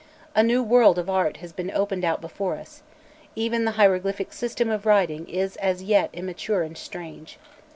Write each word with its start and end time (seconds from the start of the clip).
A 0.33 0.41
new 0.41 0.63
world 0.63 0.97
of 0.97 1.11
art 1.11 1.37
has 1.45 1.53
been 1.53 1.69
opened 1.69 2.03
out 2.03 2.21
before 2.21 2.55
us; 2.55 2.81
even 3.35 3.65
the 3.65 3.73
hieroglyphic 3.73 4.33
system 4.33 4.71
of 4.71 4.87
writing 4.87 5.29
is 5.29 5.57
as 5.57 5.83
yet 5.83 6.09
immature 6.11 6.63
and 6.63 6.75
strange. 6.75 7.37